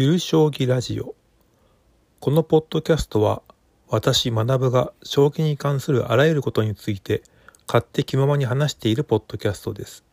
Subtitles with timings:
[0.00, 1.16] ゆる将棋ラジオ。
[2.20, 3.42] このポッドキャストは
[3.88, 7.20] 私学が将棋に関するあらゆることについて
[7.66, 10.04] 勝手気ままに話しているポッドキャストです。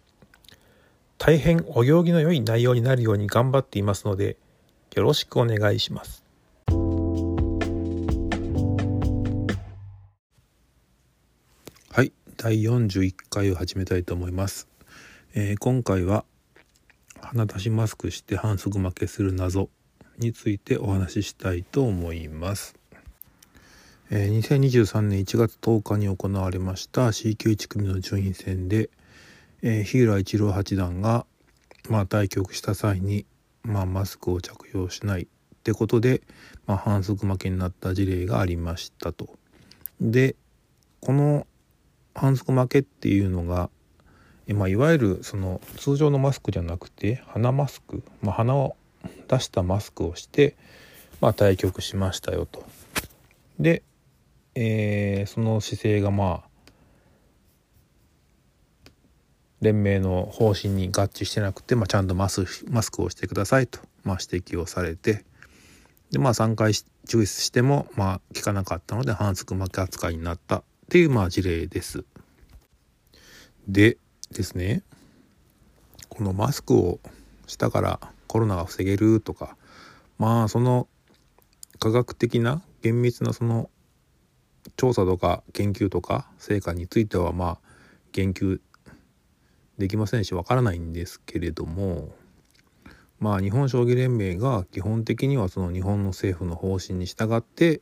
[1.20, 4.38] 大変お行儀の良い内容になるように頑張っていますので
[4.96, 6.24] よろしくお願いします。
[11.92, 14.68] はい第41回を始めたいと思います、
[15.36, 16.26] えー、今回は
[17.26, 19.70] 鼻出しマスクして反則負けする謎
[20.20, 22.76] についてお話ししたいと思います。
[24.12, 28.92] えー、2023年1月10日に行われました C 級1組の順位戦で、
[29.64, 31.26] えー、日浦一郎八段が、
[31.90, 33.26] まあ、対局した際に、
[33.64, 35.28] まあ、マスクを着用しないっ
[35.64, 36.22] てことで、
[36.68, 39.40] まあ、反則負けになった事例がありましたと。
[40.00, 40.36] で
[41.00, 41.48] この
[42.14, 43.72] 反則負けっていうのが
[44.54, 48.76] まあ、いわゆるその通常のマスクじゃなくて鼻マスク、まあ、鼻を
[49.28, 50.56] 出したマスクをして、
[51.20, 52.64] まあ、対局しましたよと。
[53.60, 53.84] で、
[54.54, 56.56] えー、その姿勢がまあ
[59.62, 65.26] 連盟の方針に合致してなくて、まあ、ちゃんとマスマスクをしてくださいと、まあ、指摘をされて
[66.12, 72.06] で、まあ、3回注意しても、まあ、効かなかったので反則負け扱いになったっていう、まあ、事例です。
[73.68, 73.98] で
[74.36, 74.84] ですね。
[76.10, 77.00] このマスクを
[77.48, 79.58] したからコロナが防げるとか
[80.18, 80.88] まあその
[81.80, 83.70] 科学的な厳密なその
[84.78, 87.58] 調査とか研究とか成果についてはまあ
[88.12, 88.60] 言及
[89.78, 92.14] できませんしわからないんですけれども
[93.20, 97.82] まあ日本将棋連盟が基本的にはその日本の政府の方針に従って、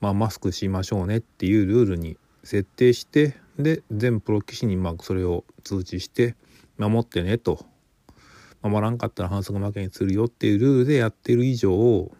[0.00, 6.34] まあ、マスクしましょうねっていうルールに設定してで全プロ棋士にまあそれを通知して
[6.78, 7.64] 守ってねと
[8.62, 12.10] 守らんかったら反則負けにするよっていうルールでやってる以上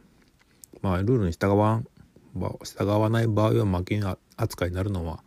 [0.82, 1.86] まあルールに従わん
[2.64, 4.00] 従わない場合は負け
[4.36, 5.22] 扱いになるのは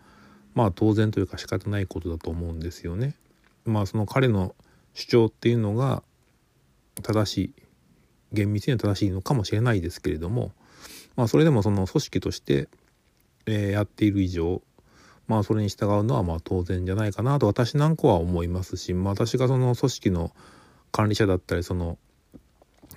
[0.53, 3.15] まあ当然というか仕方ないことだと思うんですよね。
[3.65, 4.55] まあその彼の
[4.93, 6.03] 主張っていうのが
[7.03, 7.53] 正しい
[8.33, 10.51] 厳密には正しいのかもしれないですけれども
[11.15, 12.67] まあそれでもその組織として、
[13.45, 14.61] えー、やっている以上
[15.27, 20.31] まあそれに従うのはまあ当然じゃないかなと私なんかは思いますし、まあ、私がその組織の
[20.91, 21.97] 管理者だったりその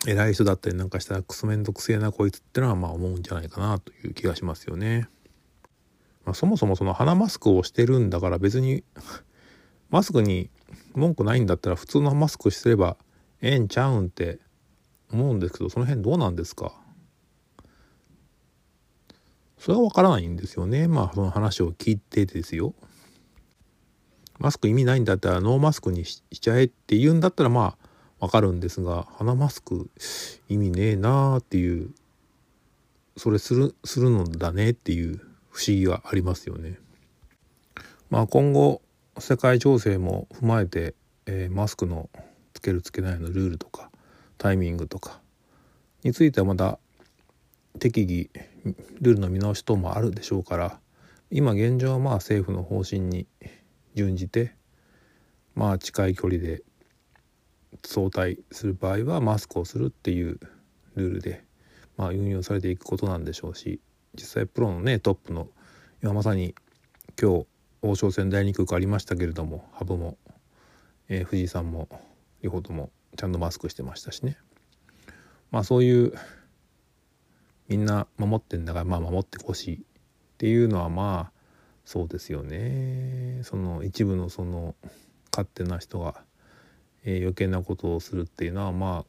[0.07, 5.09] 偉い人だったりなんかしたらクソめんどくせえなこいつってのはまあ思うんじゃないかなという気がしますよね。
[6.25, 8.85] まあ、そもそもその鼻マスクをしてるんだから別に
[9.91, 10.51] マスクに
[10.95, 12.97] 文句ないんだったら普通のマスクしてれば
[13.43, 14.39] ええんちゃうんって
[15.13, 16.80] 思うんですけどその辺どうなんですか？
[19.61, 20.89] それはわからないんですよね。
[20.89, 22.73] まあその話を聞いてですよ。
[24.39, 29.91] マスク意味ないんだったらノーマスクにしちゃえって言うんだったらまあわかるんですが鼻マスク
[30.49, 31.91] 意味ねえなーっていう
[33.19, 35.19] それするするのだねっていう
[35.51, 36.79] 不思議がありますよね。
[38.09, 38.81] まあ今後
[39.19, 40.95] 世界情勢も踏まえて、
[41.27, 42.09] えー、マスクの
[42.55, 43.91] つけるつけないのルールとか
[44.39, 45.21] タイミングとか
[46.03, 46.79] についてはまだ
[47.79, 48.31] 適宜
[49.01, 50.81] ルールの見直し等もあるでしょうから
[51.31, 53.27] 今現状はまあ政府の方針に
[53.95, 54.55] 準じて
[55.55, 56.63] まあ近い距離で
[57.85, 60.41] 相対する場合はマスクをするっていう
[60.97, 61.45] ルールで
[61.97, 63.81] まあ運用されていくことなんでしょうし
[64.15, 65.49] 実際プロのねトップの
[66.03, 66.55] 今まさに
[67.21, 67.47] 今日
[67.83, 70.19] 王将戦第2局ありましたけれども羽生も、
[71.09, 71.89] えー、藤井さんも
[72.43, 74.37] 両方ともちゃんとマスクしてましたしね。
[75.51, 76.13] まあそういう
[77.71, 79.79] みんな守ってんだからまあ守ってほしいっ
[80.39, 81.41] ていうのはまあ
[81.85, 84.75] そうですよねその一部のその
[85.31, 86.17] 勝手な人が、
[87.05, 89.05] えー、余計なことをするっていうのはま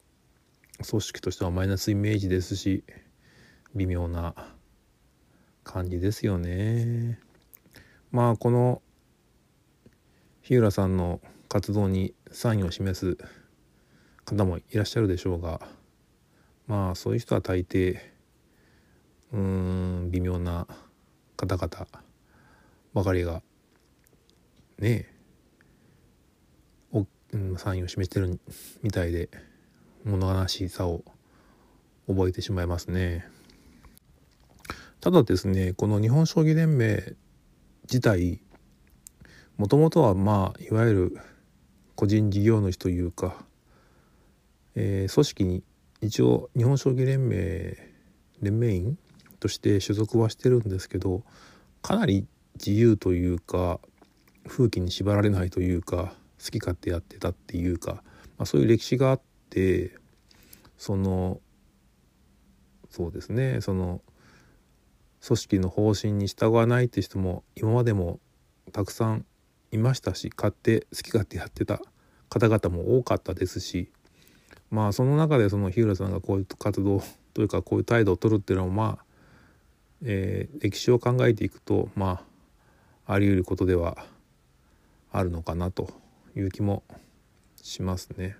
[0.80, 2.84] あ組織としてはマイナスイメージですし
[3.74, 4.34] 微妙な
[5.64, 7.18] 感じですよね。
[8.10, 8.80] まあこの
[10.40, 13.18] 日浦さんの活動に賛意を示す
[14.24, 15.60] 方もいらっしゃるでしょうが
[16.66, 18.11] まあそういう人は大抵
[19.32, 20.66] うーん微妙な
[21.36, 21.86] 方々
[22.94, 23.42] ばかりが
[24.78, 25.08] ね
[26.92, 28.38] お、うん、サインを示してる
[28.82, 29.30] みたいで
[30.04, 31.02] 物悲しさを
[32.06, 33.26] 覚えてしまいますね。
[35.00, 37.14] ただですねこの日本将棋連盟
[37.84, 38.40] 自体
[39.56, 41.18] もともとはまあいわゆる
[41.96, 43.44] 個人事業主というか、
[44.74, 45.62] えー、組織に
[46.00, 47.76] 一応日本将棋連盟
[48.40, 48.98] 連盟員
[49.42, 51.24] として所属はしてるんですけど
[51.82, 53.80] かなり自由というか
[54.46, 58.04] 風紀に縛られないというか好き勝手やってたっていうか、
[58.38, 59.96] まあ、そういう歴史があって
[60.78, 61.40] その
[62.88, 64.00] そうですねその
[65.26, 68.20] 組織の方針に従わないって人も今までも
[68.72, 69.24] たくさん
[69.72, 71.80] いましたし勝手好き勝手やってた
[72.28, 73.90] 方々も多かったですし
[74.70, 77.02] まあその中でその日浦さんがこういう活動
[77.34, 79.04] というかこういう態度を取るっていうのはまあ、
[80.04, 82.22] えー、歴史を考えていくとま
[83.06, 84.04] ああり得ることでは
[85.10, 85.92] あるのかなと
[86.36, 86.82] いう気も
[87.56, 88.36] しますね。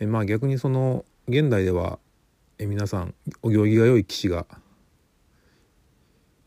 [0.00, 1.98] えまあ逆にその現代では
[2.58, 4.46] え皆さんお行儀が良い騎士が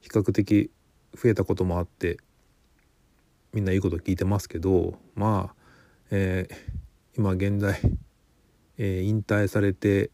[0.02, 0.72] 比較的
[1.14, 2.18] 増えたこともあって
[3.54, 5.56] みんないいこと聞いてますけどまあ、
[6.12, 6.56] えー、
[7.18, 7.80] 今現在、
[8.78, 10.12] えー、引退されて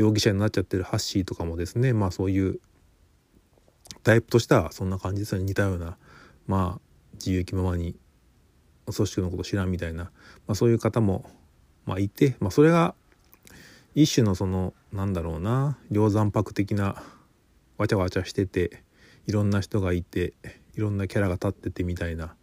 [0.00, 2.60] 容疑者になっちゃってるハッシーとかもですねまあそういう
[4.02, 5.44] タイプとしてはそんな感じですよね。
[5.44, 5.96] 似たような
[6.46, 6.80] まあ
[7.14, 7.94] 自由気ままに
[8.86, 10.10] 組織のこと知らんみたいな、ま
[10.52, 11.28] あ、そういう方も、
[11.84, 12.94] まあ、いて、まあ、それが
[13.94, 17.02] 一種のそのなんだろうな梁山泊的な
[17.76, 18.82] わちゃわちゃしてて
[19.26, 20.32] いろんな人がいて
[20.76, 22.34] いろんなキャラが立っててみたいな、ま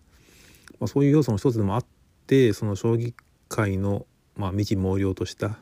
[0.81, 1.85] あ、そういう要素の一つでもあっ
[2.27, 3.13] てその将棋
[3.49, 4.05] 界の、
[4.35, 5.57] まあ、未知猛量とした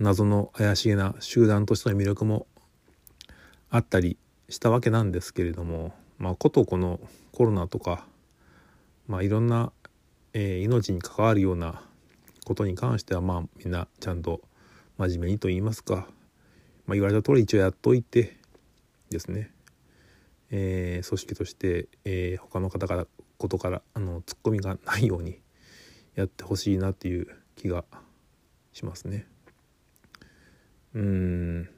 [0.00, 2.46] 謎の怪しげな集団としての魅力も
[3.68, 4.16] あったり
[4.48, 6.98] したわけなんですけれども、まあ、ことこの
[7.32, 8.06] コロナとか、
[9.06, 9.72] まあ、いろんな、
[10.32, 11.82] えー、命に関わるような
[12.46, 14.40] ことに関してはまあみんなちゃんと
[14.96, 16.08] 真面目にと言いますか、
[16.86, 18.38] まあ、言われた通り一応やっといて
[19.10, 19.50] ですね、
[20.50, 23.06] えー、組織として、えー、他の方から
[23.36, 25.40] ことからあのツッコミがないように
[26.14, 27.26] やってほしいなっていう
[27.56, 27.84] 気が
[28.72, 29.26] しますね。
[30.94, 31.68] うん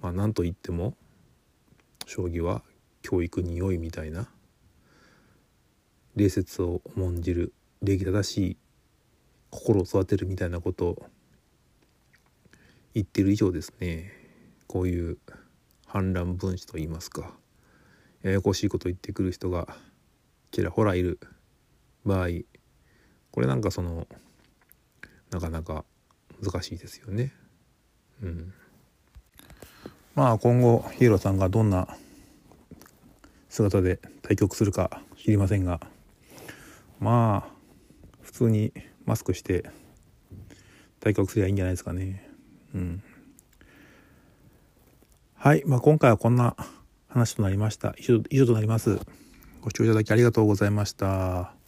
[0.00, 0.94] まあ何と言っても
[2.06, 2.62] 将棋は
[3.02, 4.28] 教育に良いみたいな
[6.16, 7.52] 礼節を重んじる
[7.82, 8.56] 礼儀正しい
[9.50, 11.06] 心を育てるみたいなことを
[12.94, 14.12] 言ってる以上ですね
[14.66, 15.18] こういう
[15.86, 17.32] 反乱分子といいますか
[18.22, 19.68] ややこしいこと言ってくる人が
[20.52, 21.18] ちらほらいる
[22.04, 22.28] 場合
[23.30, 24.06] これなんかその
[25.30, 25.84] なかなか
[26.42, 27.32] 難しいですよね。
[28.22, 28.52] うん、
[30.14, 31.88] まあ今後ヒーローさんがどんな
[33.48, 35.80] 姿で対局するか知りませんが
[36.98, 37.60] まあ
[38.22, 38.72] 普通に
[39.06, 39.64] マスクして
[41.00, 42.28] 対局すりゃいいんじゃないですかね。
[42.74, 43.02] うん、
[45.34, 46.54] はい、まあ、今回はこんな
[47.08, 47.94] 話となりました。
[47.98, 48.98] 以上以上となります。
[49.62, 51.59] ご視聴いただきありがとうございました。